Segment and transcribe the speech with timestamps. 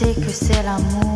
[0.00, 1.09] sais que c'est l'amour.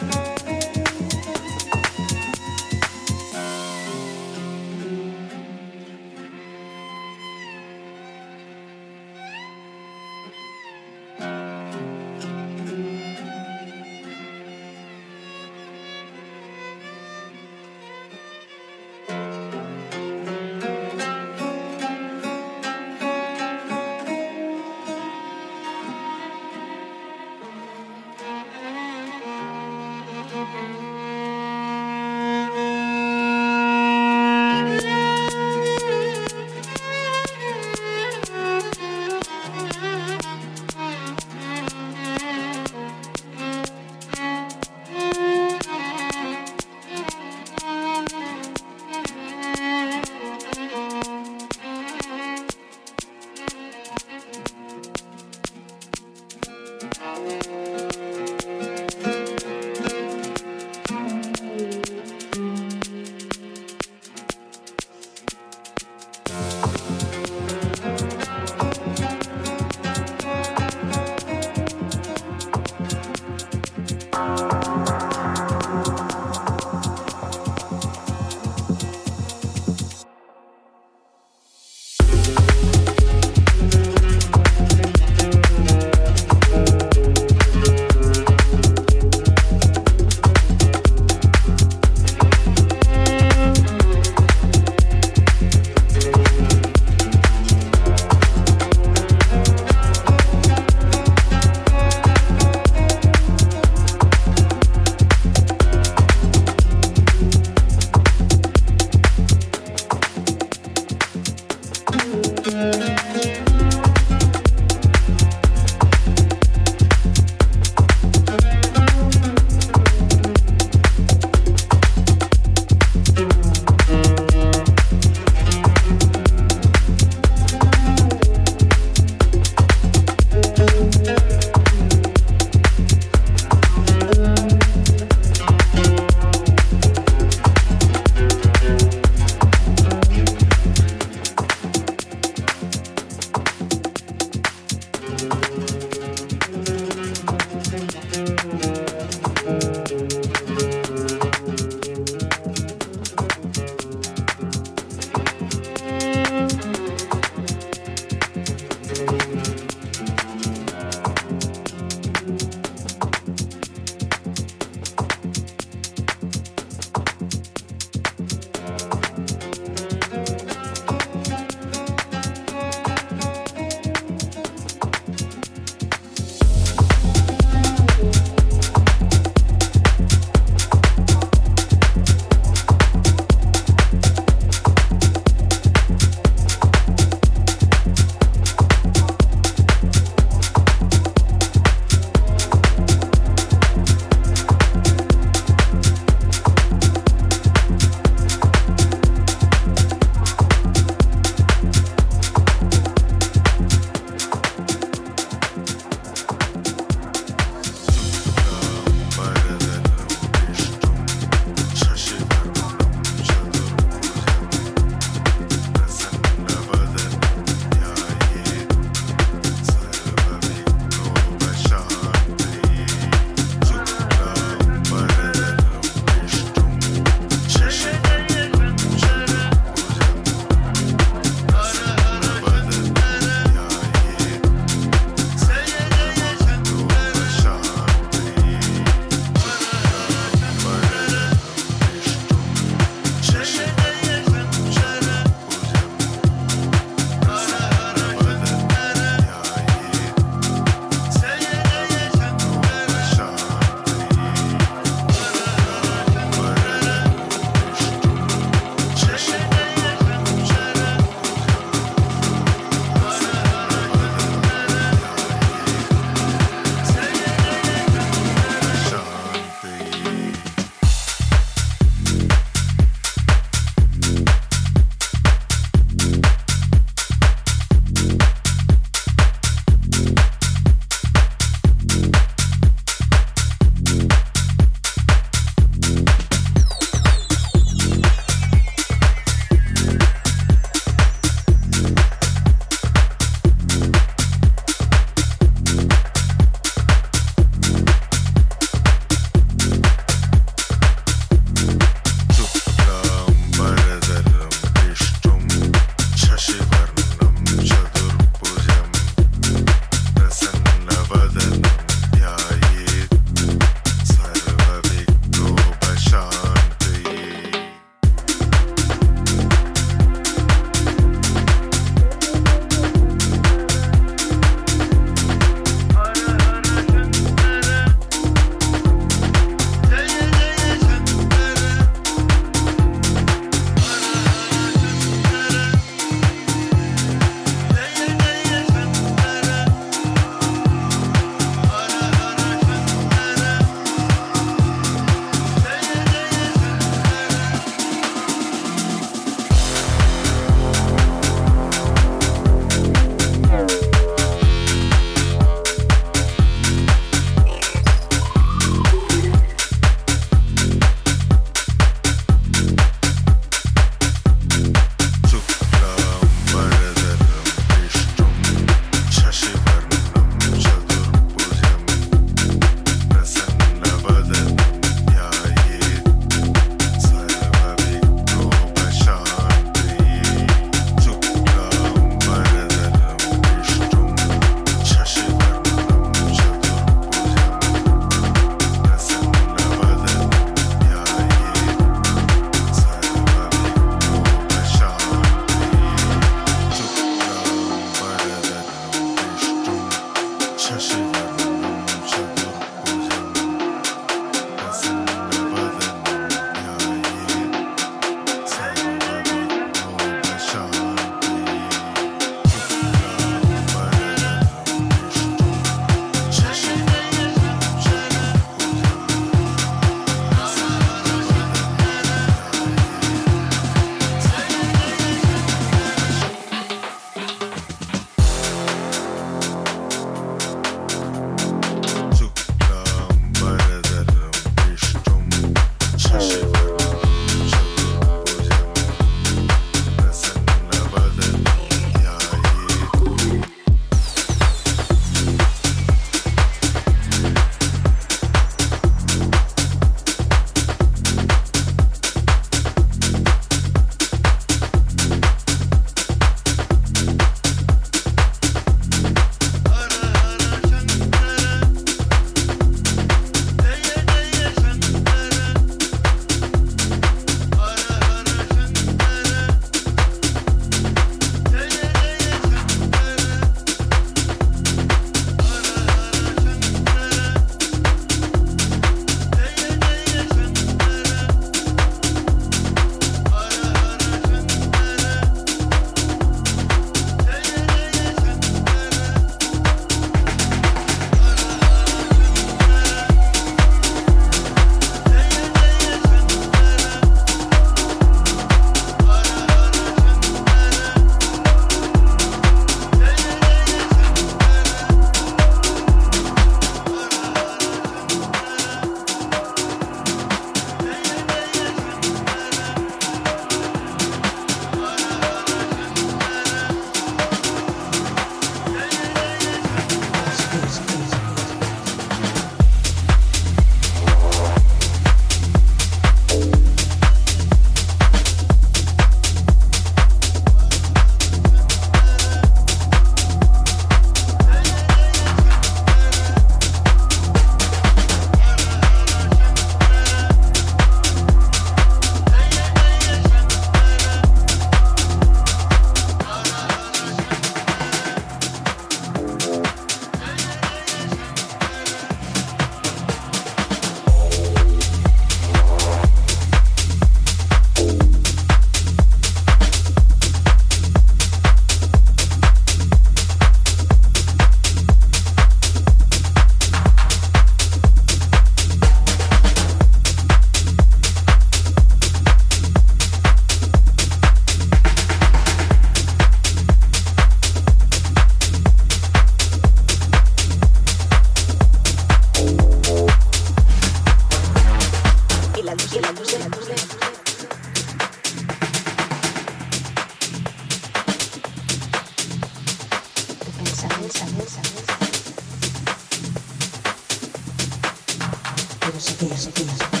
[599.63, 600.00] Thank you.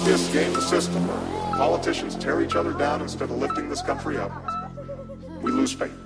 [0.00, 1.06] Lobbyists game the system.
[1.58, 4.32] Politicians tear each other down instead of lifting this country up.
[5.42, 5.99] We lose faith.